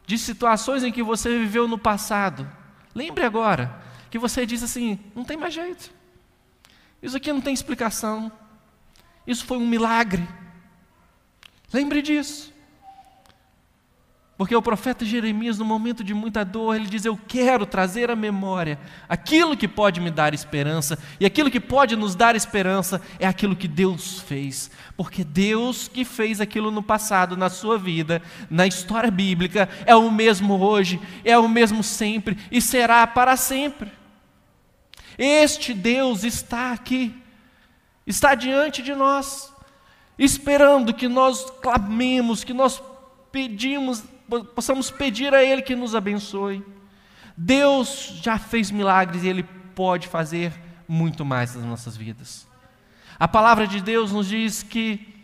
[0.05, 2.49] de situações em que você viveu no passado.
[2.93, 5.91] Lembre agora que você diz assim: não tem mais jeito.
[7.01, 8.31] Isso aqui não tem explicação.
[9.25, 10.27] Isso foi um milagre.
[11.73, 12.53] Lembre disso.
[14.37, 18.15] Porque o profeta Jeremias, no momento de muita dor, ele diz: Eu quero trazer à
[18.17, 18.77] memória
[19.07, 23.55] aquilo que pode me dar esperança, e aquilo que pode nos dar esperança é aquilo
[23.55, 24.69] que Deus fez.
[24.97, 30.11] Porque Deus que fez aquilo no passado, na sua vida, na história bíblica, é o
[30.11, 33.89] mesmo hoje, é o mesmo sempre e será para sempre.
[35.17, 37.15] Este Deus está aqui,
[38.05, 39.53] está diante de nós,
[40.17, 42.81] esperando que nós clamemos, que nós
[43.31, 44.03] pedimos
[44.55, 46.65] possamos pedir a Ele que nos abençoe.
[47.37, 49.43] Deus já fez milagres e Ele
[49.75, 50.53] pode fazer
[50.87, 52.47] muito mais nas nossas vidas.
[53.19, 55.14] A palavra de Deus nos diz que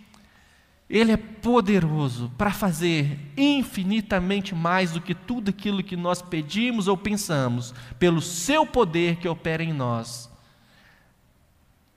[0.92, 6.98] Ele é poderoso para fazer infinitamente mais do que tudo aquilo que nós pedimos ou
[6.98, 10.30] pensamos, pelo Seu poder que opera em nós.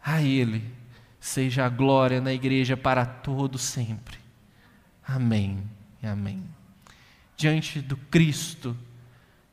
[0.02, 0.62] A Ele
[1.18, 4.18] seja a glória na igreja para todo sempre.
[5.06, 5.62] Amém
[6.06, 6.42] amém
[7.36, 8.76] diante do Cristo,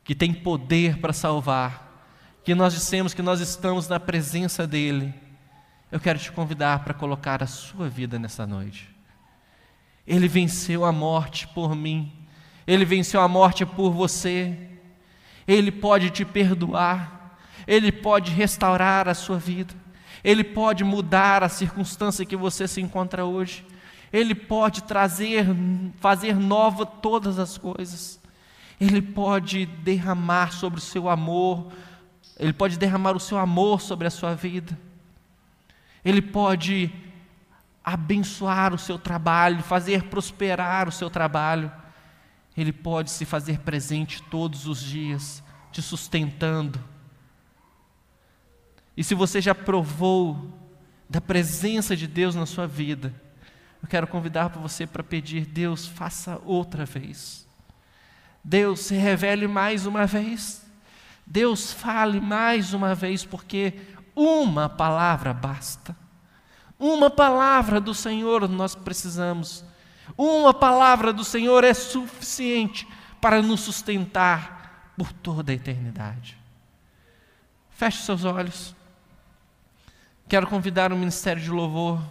[0.04, 2.06] que tem poder para salvar,
[2.44, 5.12] que nós dissemos que nós estamos na presença dEle,
[5.90, 8.91] eu quero te convidar para colocar a sua vida nessa noite.
[10.06, 12.12] Ele venceu a morte por mim,
[12.66, 14.56] Ele venceu a morte por você,
[15.46, 19.74] Ele pode te perdoar, Ele pode restaurar a sua vida,
[20.24, 23.64] Ele pode mudar a circunstância que você se encontra hoje.
[24.12, 25.46] Ele pode trazer,
[25.98, 28.20] fazer nova todas as coisas.
[28.78, 31.72] Ele pode derramar sobre o seu amor,
[32.38, 34.78] Ele pode derramar o seu amor sobre a sua vida.
[36.04, 36.92] Ele pode
[37.84, 41.70] abençoar o seu trabalho, fazer prosperar o seu trabalho.
[42.56, 46.78] Ele pode se fazer presente todos os dias, te sustentando.
[48.96, 50.58] E se você já provou
[51.08, 53.14] da presença de Deus na sua vida,
[53.82, 57.48] eu quero convidar para você para pedir: Deus, faça outra vez.
[58.44, 60.62] Deus, se revele mais uma vez.
[61.26, 63.74] Deus, fale mais uma vez, porque
[64.14, 65.96] uma palavra basta.
[66.82, 69.64] Uma palavra do Senhor nós precisamos.
[70.18, 72.88] Uma palavra do Senhor é suficiente
[73.20, 76.36] para nos sustentar por toda a eternidade.
[77.70, 78.74] Feche seus olhos.
[80.28, 82.02] Quero convidar o ministério de louvor.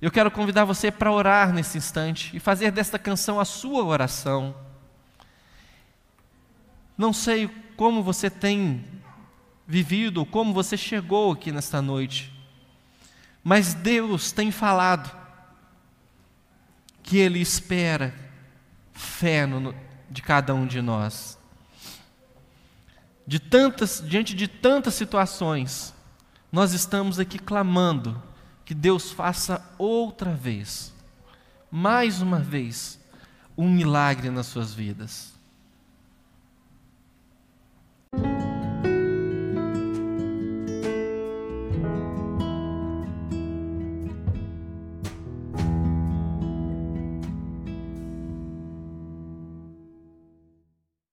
[0.00, 4.56] Eu quero convidar você para orar nesse instante e fazer desta canção a sua oração.
[6.98, 7.46] Não sei
[7.76, 8.84] como você tem
[9.68, 12.41] vivido, como você chegou aqui nesta noite,
[13.42, 15.10] mas Deus tem falado
[17.02, 18.14] que Ele espera
[18.92, 19.74] fé no,
[20.10, 21.38] de cada um de nós.
[23.26, 25.94] De tantas, diante de tantas situações,
[26.50, 28.22] nós estamos aqui clamando
[28.64, 30.92] que Deus faça outra vez,
[31.70, 33.00] mais uma vez,
[33.56, 35.31] um milagre nas suas vidas.